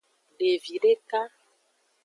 [0.39, 1.21] Devi deka.